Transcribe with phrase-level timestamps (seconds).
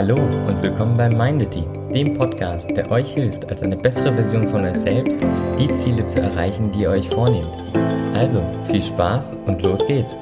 [0.00, 4.64] Hallo und willkommen bei Mindity, dem Podcast, der euch hilft, als eine bessere Version von
[4.64, 5.18] euch selbst
[5.58, 7.54] die Ziele zu erreichen, die ihr euch vornehmt.
[8.14, 10.16] Also viel Spaß und los geht's!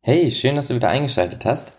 [0.00, 1.75] Hey, schön, dass du wieder eingeschaltet hast.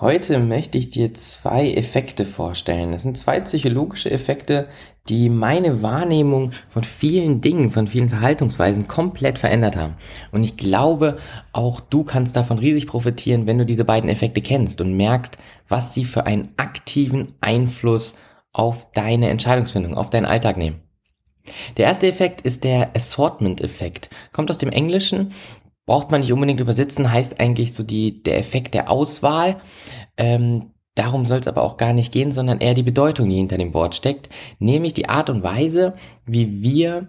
[0.00, 2.92] Heute möchte ich dir zwei Effekte vorstellen.
[2.92, 4.68] Das sind zwei psychologische Effekte,
[5.08, 9.96] die meine Wahrnehmung von vielen Dingen, von vielen Verhaltensweisen komplett verändert haben.
[10.30, 11.18] Und ich glaube,
[11.52, 15.36] auch du kannst davon riesig profitieren, wenn du diese beiden Effekte kennst und merkst,
[15.68, 18.18] was sie für einen aktiven Einfluss
[18.52, 20.80] auf deine Entscheidungsfindung, auf deinen Alltag nehmen.
[21.76, 24.10] Der erste Effekt ist der Assortment-Effekt.
[24.32, 25.32] Kommt aus dem Englischen
[25.88, 29.62] braucht man nicht unbedingt übersetzen, heißt eigentlich so die, der Effekt der Auswahl.
[30.18, 33.56] Ähm, darum soll es aber auch gar nicht gehen, sondern eher die Bedeutung, die hinter
[33.56, 35.94] dem Wort steckt, nämlich die Art und Weise,
[36.26, 37.08] wie wir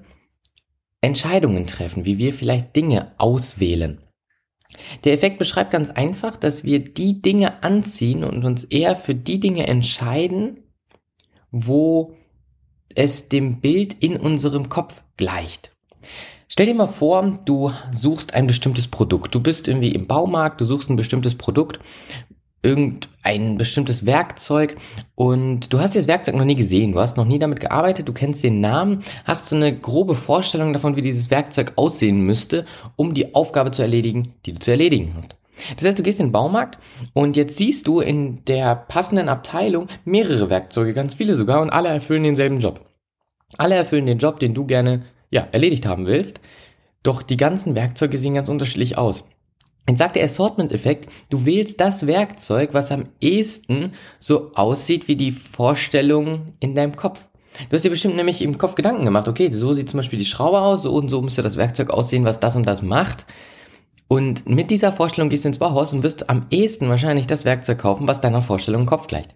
[1.01, 4.01] Entscheidungen treffen, wie wir vielleicht Dinge auswählen.
[5.03, 9.41] Der Effekt beschreibt ganz einfach, dass wir die Dinge anziehen und uns eher für die
[9.41, 10.61] Dinge entscheiden,
[11.51, 12.15] wo
[12.95, 15.71] es dem Bild in unserem Kopf gleicht.
[16.51, 19.35] Stell dir mal vor, du suchst ein bestimmtes Produkt.
[19.35, 21.79] Du bist irgendwie im Baumarkt, du suchst ein bestimmtes Produkt,
[22.63, 24.75] irgendein bestimmtes Werkzeug
[25.13, 28.13] und du hast das Werkzeug noch nie gesehen, du hast noch nie damit gearbeitet, du
[28.13, 33.13] kennst den Namen, hast so eine grobe Vorstellung davon, wie dieses Werkzeug aussehen müsste, um
[33.13, 35.35] die Aufgabe zu erledigen, die du zu erledigen hast.
[35.77, 36.79] Das heißt, du gehst in den Baumarkt
[37.13, 41.89] und jetzt siehst du in der passenden Abteilung mehrere Werkzeuge, ganz viele sogar, und alle
[41.89, 42.81] erfüllen denselben Job.
[43.57, 46.41] Alle erfüllen den Job, den du gerne ja, erledigt haben willst.
[47.03, 49.23] Doch die ganzen Werkzeuge sehen ganz unterschiedlich aus.
[49.87, 55.31] Jetzt sagt der Assortment-Effekt, du wählst das Werkzeug, was am ehesten so aussieht wie die
[55.31, 57.27] Vorstellung in deinem Kopf.
[57.69, 60.25] Du hast dir bestimmt nämlich im Kopf Gedanken gemacht, okay, so sieht zum Beispiel die
[60.25, 63.25] Schraube aus, so und so müsste das Werkzeug aussehen, was das und das macht.
[64.07, 67.79] Und mit dieser Vorstellung gehst du ins Bauhaus und wirst am ehesten wahrscheinlich das Werkzeug
[67.79, 69.35] kaufen, was deiner Vorstellung im Kopf gleicht.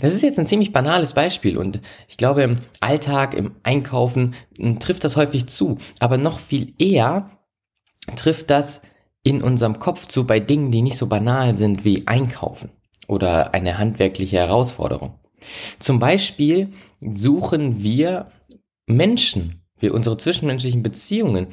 [0.00, 4.78] Das ist jetzt ein ziemlich banales Beispiel und ich glaube im Alltag, im Einkaufen hm,
[4.78, 7.30] trifft das häufig zu, aber noch viel eher
[8.16, 8.82] trifft das
[9.22, 12.70] in unserem Kopf zu bei Dingen, die nicht so banal sind wie Einkaufen
[13.08, 15.18] oder eine handwerkliche Herausforderung.
[15.78, 18.30] Zum Beispiel suchen wir
[18.86, 21.48] Menschen, wir unsere zwischenmenschlichen Beziehungen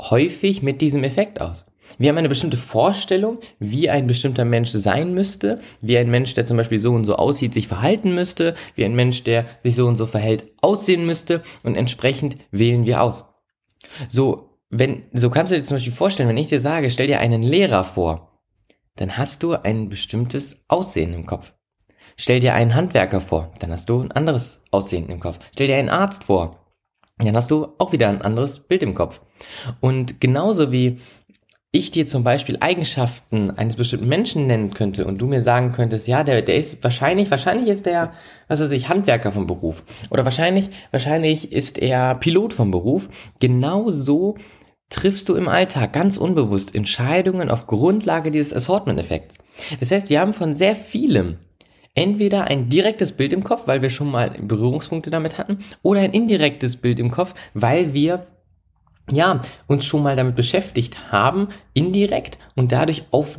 [0.00, 1.66] häufig mit diesem Effekt aus.
[1.98, 6.46] Wir haben eine bestimmte Vorstellung, wie ein bestimmter Mensch sein müsste, wie ein Mensch, der
[6.46, 9.86] zum Beispiel so und so aussieht, sich verhalten müsste, wie ein Mensch, der sich so
[9.86, 13.32] und so verhält, aussehen müsste und entsprechend wählen wir aus.
[14.08, 17.20] So, wenn, so kannst du dir zum Beispiel vorstellen, wenn ich dir sage, stell dir
[17.20, 18.42] einen Lehrer vor,
[18.96, 21.52] dann hast du ein bestimmtes Aussehen im Kopf.
[22.16, 25.38] Stell dir einen Handwerker vor, dann hast du ein anderes Aussehen im Kopf.
[25.52, 26.66] Stell dir einen Arzt vor,
[27.18, 29.20] dann hast du auch wieder ein anderes Bild im Kopf.
[29.80, 30.98] Und genauso wie
[31.76, 36.08] ich dir zum Beispiel Eigenschaften eines bestimmten Menschen nennen könnte und du mir sagen könntest,
[36.08, 38.12] ja, der, der ist wahrscheinlich, wahrscheinlich ist der,
[38.48, 39.84] was weiß ich, Handwerker vom Beruf.
[40.10, 43.08] Oder wahrscheinlich, wahrscheinlich ist er Pilot vom Beruf.
[43.40, 44.36] Genauso
[44.88, 49.38] triffst du im Alltag ganz unbewusst Entscheidungen auf Grundlage dieses Assortment-Effekts.
[49.80, 51.38] Das heißt, wir haben von sehr vielem
[51.94, 56.12] entweder ein direktes Bild im Kopf, weil wir schon mal Berührungspunkte damit hatten, oder ein
[56.12, 58.26] indirektes Bild im Kopf, weil wir
[59.10, 63.38] ja, uns schon mal damit beschäftigt haben, indirekt und dadurch auf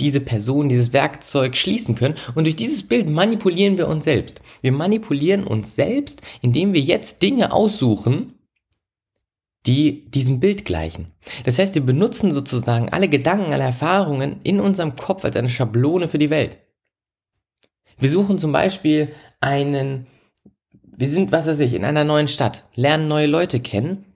[0.00, 2.16] diese Person, dieses Werkzeug schließen können.
[2.34, 4.40] Und durch dieses Bild manipulieren wir uns selbst.
[4.60, 8.34] Wir manipulieren uns selbst, indem wir jetzt Dinge aussuchen,
[9.66, 11.12] die diesem Bild gleichen.
[11.44, 16.08] Das heißt, wir benutzen sozusagen alle Gedanken, alle Erfahrungen in unserem Kopf als eine Schablone
[16.08, 16.58] für die Welt.
[17.96, 20.08] Wir suchen zum Beispiel einen,
[20.82, 24.13] wir sind, was weiß ich, in einer neuen Stadt, lernen neue Leute kennen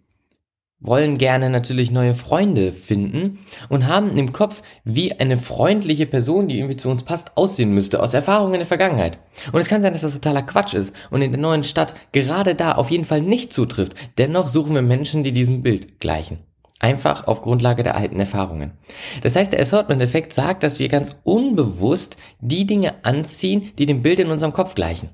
[0.81, 6.59] wollen gerne natürlich neue Freunde finden und haben im Kopf, wie eine freundliche Person, die
[6.59, 9.19] irgendwie zu uns passt, aussehen müsste, aus Erfahrungen in der Vergangenheit.
[9.51, 12.55] Und es kann sein, dass das totaler Quatsch ist und in der neuen Stadt gerade
[12.55, 13.95] da auf jeden Fall nicht zutrifft.
[14.19, 16.39] Dennoch suchen wir Menschen, die diesem Bild gleichen.
[16.81, 18.71] Einfach auf Grundlage der alten Erfahrungen.
[19.23, 24.21] Das heißt, der Assortment-Effekt sagt, dass wir ganz unbewusst die Dinge anziehen, die dem Bild
[24.21, 25.09] in unserem Kopf gleichen.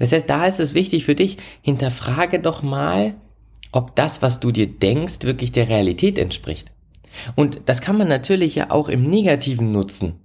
[0.00, 3.14] Das heißt, da ist es wichtig für dich, hinterfrage doch mal,
[3.72, 6.72] ob das, was du dir denkst, wirklich der Realität entspricht.
[7.36, 10.20] Und das kann man natürlich ja auch im Negativen nutzen.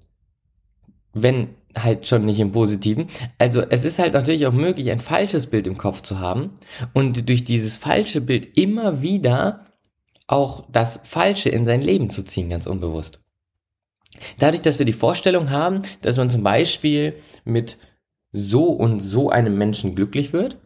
[1.14, 3.08] Wenn halt schon nicht im Positiven.
[3.38, 6.52] Also es ist halt natürlich auch möglich, ein falsches Bild im Kopf zu haben
[6.94, 9.66] und durch dieses falsche Bild immer wieder
[10.28, 13.20] auch das Falsche in sein Leben zu ziehen, ganz unbewusst.
[14.40, 17.78] Dadurch, dass wir die Vorstellung haben, dass man zum Beispiel mit
[18.32, 20.58] so und so einem Menschen glücklich wird,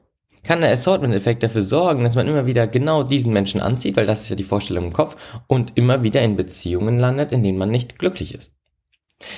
[0.49, 4.21] kann der Assortment-Effekt dafür sorgen, dass man immer wieder genau diesen Menschen anzieht, weil das
[4.21, 5.15] ist ja die Vorstellung im Kopf,
[5.45, 8.51] und immer wieder in Beziehungen landet, in denen man nicht glücklich ist.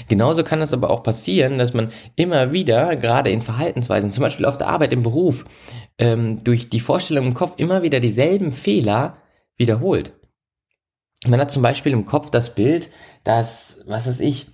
[0.07, 4.45] Genauso kann es aber auch passieren, dass man immer wieder, gerade in Verhaltensweisen, zum Beispiel
[4.45, 5.43] auf der Arbeit, im Beruf,
[5.97, 9.17] ähm, durch die Vorstellung im Kopf immer wieder dieselben Fehler
[9.57, 10.13] wiederholt.
[11.27, 12.89] Man hat zum Beispiel im Kopf das Bild,
[13.25, 14.47] dass, was weiß ich,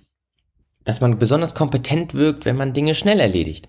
[0.82, 3.68] dass man besonders kompetent wirkt, wenn man Dinge schnell erledigt.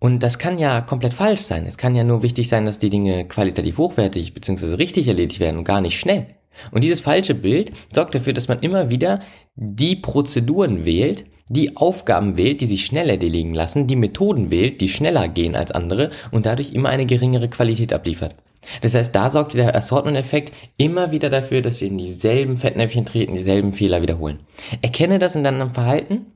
[0.00, 1.66] Und das kann ja komplett falsch sein.
[1.66, 4.74] Es kann ja nur wichtig sein, dass die Dinge qualitativ hochwertig bzw.
[4.76, 6.26] richtig erledigt werden und gar nicht schnell.
[6.72, 9.20] Und dieses falsche Bild sorgt dafür, dass man immer wieder
[9.54, 14.88] die Prozeduren wählt, die Aufgaben wählt, die sich schneller erledigen lassen, die Methoden wählt, die
[14.88, 18.36] schneller gehen als andere und dadurch immer eine geringere Qualität abliefert.
[18.82, 23.34] Das heißt, da sorgt der Assortment-Effekt immer wieder dafür, dass wir in dieselben Fettnäpfchen treten,
[23.34, 24.38] dieselben Fehler wiederholen.
[24.80, 26.26] Erkenne das in deinem Verhalten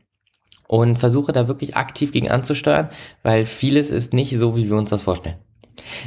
[0.69, 2.89] und versuche da wirklich aktiv gegen anzusteuern,
[3.23, 5.37] weil vieles ist nicht so, wie wir uns das vorstellen.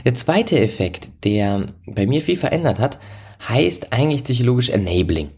[0.06, 3.00] Der zweite Effekt, der bei mir viel verändert hat,
[3.48, 5.30] heißt eigentlich psychologisch Enabling.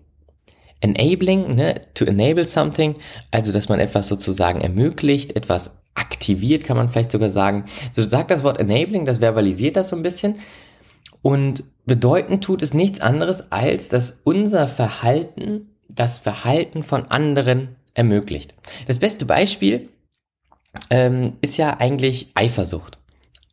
[0.81, 2.95] Enabling, ne, to enable something,
[3.31, 7.65] also dass man etwas sozusagen ermöglicht, etwas aktiviert, kann man vielleicht sogar sagen.
[7.91, 10.35] So sagt das Wort Enabling, das verbalisiert das so ein bisschen.
[11.21, 18.53] Und bedeuten tut es nichts anderes, als dass unser Verhalten das Verhalten von anderen ermöglicht.
[18.87, 19.89] Das beste Beispiel
[20.89, 22.97] ähm, ist ja eigentlich Eifersucht.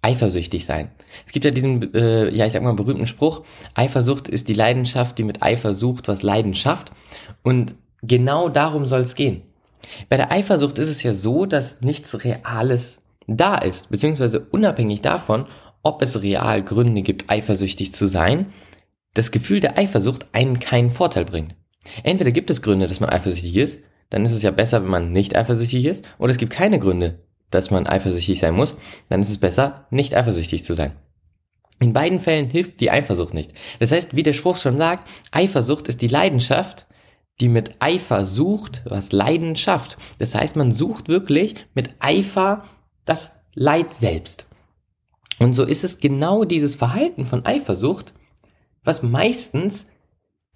[0.02, 0.90] Eifersüchtig sein.
[1.26, 3.44] Es gibt ja diesen, äh, ja, ich sag mal, berühmten Spruch,
[3.74, 6.92] Eifersucht ist die Leidenschaft, die mit Eifer sucht, was Leiden schafft.
[7.42, 9.42] Und genau darum soll es gehen.
[10.08, 15.46] Bei der Eifersucht ist es ja so, dass nichts Reales da ist, beziehungsweise unabhängig davon,
[15.82, 18.46] ob es real Gründe gibt, eifersüchtig zu sein,
[19.14, 21.54] das Gefühl der Eifersucht einen keinen Vorteil bringt.
[22.02, 23.80] Entweder gibt es Gründe, dass man eifersüchtig ist,
[24.10, 27.20] dann ist es ja besser, wenn man nicht eifersüchtig ist, oder es gibt keine Gründe,
[27.50, 28.76] dass man eifersüchtig sein muss,
[29.08, 30.92] dann ist es besser, nicht eifersüchtig zu sein.
[31.78, 33.52] In beiden Fällen hilft die Eifersucht nicht.
[33.80, 36.86] Das heißt, wie der Spruch schon sagt, Eifersucht ist die Leidenschaft,
[37.40, 39.98] die mit Eifer sucht, was Leiden schafft.
[40.18, 42.64] Das heißt, man sucht wirklich mit Eifer
[43.04, 44.46] das Leid selbst.
[45.38, 48.14] Und so ist es genau dieses Verhalten von Eifersucht,
[48.84, 49.86] was meistens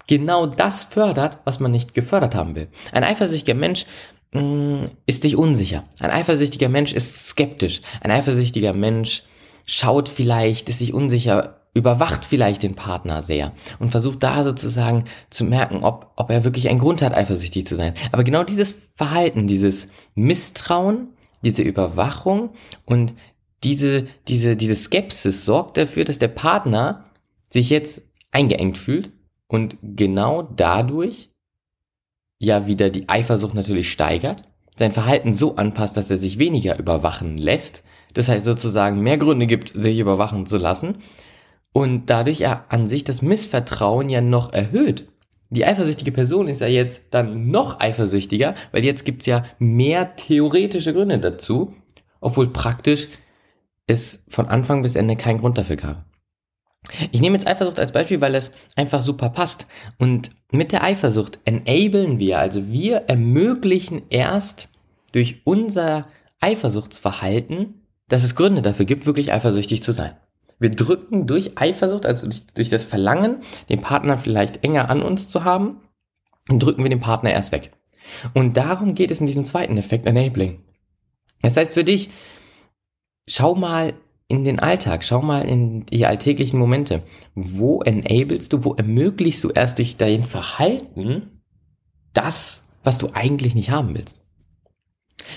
[0.07, 2.67] genau das fördert, was man nicht gefördert haben will.
[2.91, 3.85] Ein eifersüchtiger Mensch
[4.33, 5.83] mh, mm, ist sich unsicher.
[5.99, 7.81] Ein eifersüchtiger Mensch ist skeptisch.
[8.01, 9.23] Ein eifersüchtiger Mensch
[9.65, 15.45] schaut vielleicht, ist sich unsicher, überwacht vielleicht den Partner sehr und versucht da sozusagen zu
[15.45, 17.93] merken, ob, ob er wirklich einen Grund hat, eifersüchtig zu sein.
[18.11, 21.09] Aber genau dieses Verhalten, dieses Misstrauen,
[21.43, 22.49] diese Überwachung
[22.85, 23.13] und
[23.63, 27.05] diese, diese, diese Skepsis sorgt dafür, dass der Partner
[27.49, 28.01] sich jetzt
[28.31, 29.11] eingeengt fühlt
[29.51, 31.29] und genau dadurch
[32.39, 34.43] ja wieder die Eifersucht natürlich steigert,
[34.77, 37.83] sein Verhalten so anpasst, dass er sich weniger überwachen lässt,
[38.13, 40.99] das heißt sozusagen mehr Gründe gibt, sich überwachen zu lassen
[41.73, 45.09] und dadurch er an sich das Missvertrauen ja noch erhöht.
[45.49, 50.93] Die eifersüchtige Person ist ja jetzt dann noch eifersüchtiger, weil jetzt gibt's ja mehr theoretische
[50.93, 51.73] Gründe dazu,
[52.21, 53.09] obwohl praktisch
[53.85, 56.10] es von Anfang bis Ende keinen Grund dafür gab.
[57.11, 59.67] Ich nehme jetzt Eifersucht als Beispiel, weil es einfach super passt.
[59.99, 64.69] Und mit der Eifersucht enablen wir, also wir ermöglichen erst
[65.13, 66.07] durch unser
[66.39, 70.17] Eifersuchtsverhalten, dass es Gründe dafür gibt, wirklich eifersüchtig zu sein.
[70.59, 73.37] Wir drücken durch Eifersucht, also durch, durch das Verlangen,
[73.69, 75.81] den Partner vielleicht enger an uns zu haben,
[76.47, 77.71] drücken wir den Partner erst weg.
[78.33, 80.63] Und darum geht es in diesem zweiten Effekt, Enabling.
[81.41, 82.09] Das heißt für dich,
[83.27, 83.93] schau mal
[84.31, 87.03] in den Alltag, schau mal in die alltäglichen Momente.
[87.35, 91.41] Wo enablest du, wo ermöglichst du erst durch dein Verhalten
[92.13, 94.20] das, was du eigentlich nicht haben willst?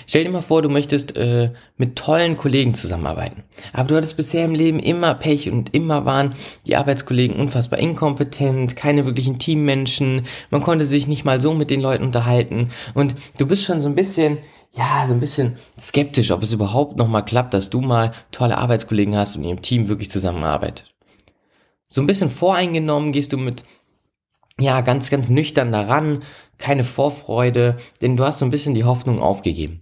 [0.07, 3.43] Stell dir mal vor, du möchtest äh, mit tollen Kollegen zusammenarbeiten.
[3.73, 6.35] Aber du hattest bisher im Leben immer Pech und immer waren
[6.67, 11.81] die Arbeitskollegen unfassbar inkompetent, keine wirklichen Teammenschen, man konnte sich nicht mal so mit den
[11.81, 14.39] Leuten unterhalten und du bist schon so ein bisschen
[14.77, 19.15] ja, so ein bisschen skeptisch, ob es überhaupt nochmal klappt, dass du mal tolle Arbeitskollegen
[19.15, 20.93] hast und ihr im Team wirklich zusammenarbeitet.
[21.87, 23.63] So ein bisschen voreingenommen gehst du mit,
[24.59, 26.23] ja, ganz, ganz nüchtern daran,
[26.57, 29.81] keine Vorfreude, denn du hast so ein bisschen die Hoffnung aufgegeben.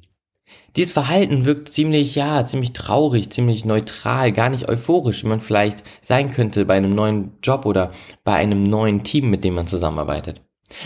[0.76, 5.84] Dieses Verhalten wirkt ziemlich, ja, ziemlich traurig, ziemlich neutral, gar nicht euphorisch, wie man vielleicht
[6.02, 7.92] sein könnte bei einem neuen Job oder
[8.24, 10.42] bei einem neuen Team, mit dem man zusammenarbeitet.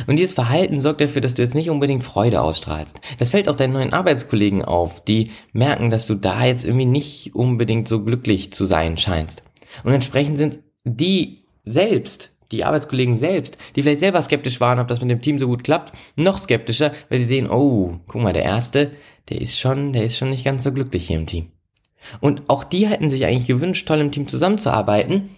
[0.05, 2.99] Und dieses Verhalten sorgt dafür, dass du jetzt nicht unbedingt Freude ausstrahlst.
[3.17, 7.35] Das fällt auch deinen neuen Arbeitskollegen auf, die merken, dass du da jetzt irgendwie nicht
[7.35, 9.43] unbedingt so glücklich zu sein scheinst.
[9.83, 15.01] Und entsprechend sind die selbst, die Arbeitskollegen selbst, die vielleicht selber skeptisch waren, ob das
[15.01, 18.43] mit dem Team so gut klappt, noch skeptischer, weil sie sehen, oh, guck mal, der
[18.43, 18.91] Erste,
[19.29, 21.51] der ist schon, der ist schon nicht ganz so glücklich hier im Team.
[22.21, 25.35] Und auch die hätten sich eigentlich gewünscht, toll im Team zusammenzuarbeiten,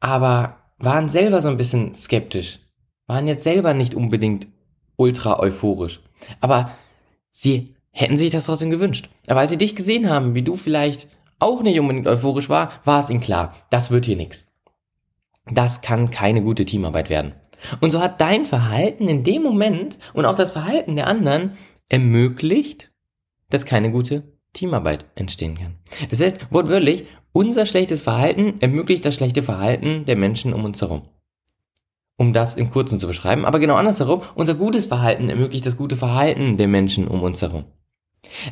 [0.00, 2.58] aber waren selber so ein bisschen skeptisch,
[3.06, 4.48] waren jetzt selber nicht unbedingt
[4.96, 6.00] ultra euphorisch.
[6.40, 6.72] Aber
[7.30, 9.10] sie hätten sich das trotzdem gewünscht.
[9.28, 13.00] Aber als sie dich gesehen haben, wie du vielleicht auch nicht unbedingt euphorisch war, war
[13.00, 14.54] es ihnen klar, das wird hier nichts.
[15.50, 17.34] Das kann keine gute Teamarbeit werden.
[17.80, 21.52] Und so hat dein Verhalten in dem Moment und auch das Verhalten der anderen
[21.88, 22.91] ermöglicht,
[23.52, 25.78] dass keine gute Teamarbeit entstehen kann.
[26.10, 31.02] Das heißt, wortwörtlich, unser schlechtes Verhalten ermöglicht das schlechte Verhalten der Menschen um uns herum.
[32.16, 35.96] Um das im Kurzen zu beschreiben, aber genau andersherum, unser gutes Verhalten ermöglicht das gute
[35.96, 37.64] Verhalten der Menschen um uns herum.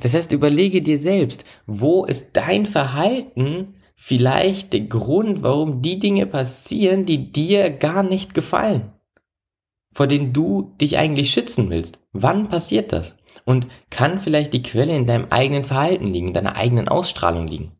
[0.00, 6.26] Das heißt, überlege dir selbst, wo ist dein Verhalten vielleicht der Grund, warum die Dinge
[6.26, 8.92] passieren, die dir gar nicht gefallen,
[9.92, 11.98] vor denen du dich eigentlich schützen willst.
[12.12, 13.16] Wann passiert das?
[13.44, 17.72] Und kann vielleicht die Quelle in deinem eigenen Verhalten liegen, in deiner eigenen Ausstrahlung liegen?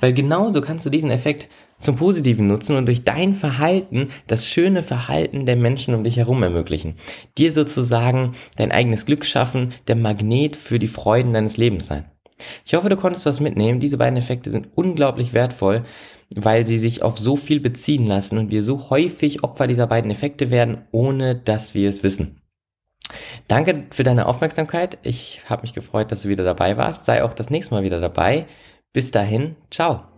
[0.00, 4.82] Weil genauso kannst du diesen Effekt zum Positiven nutzen und durch dein Verhalten das schöne
[4.82, 6.94] Verhalten der Menschen um dich herum ermöglichen.
[7.36, 12.04] Dir sozusagen dein eigenes Glück schaffen, der Magnet für die Freuden deines Lebens sein.
[12.64, 13.80] Ich hoffe, du konntest was mitnehmen.
[13.80, 15.84] Diese beiden Effekte sind unglaublich wertvoll,
[16.34, 20.10] weil sie sich auf so viel beziehen lassen und wir so häufig Opfer dieser beiden
[20.10, 22.41] Effekte werden, ohne dass wir es wissen.
[23.48, 24.98] Danke für deine Aufmerksamkeit.
[25.02, 27.04] Ich habe mich gefreut, dass du wieder dabei warst.
[27.04, 28.46] Sei auch das nächste Mal wieder dabei.
[28.92, 30.11] Bis dahin, ciao.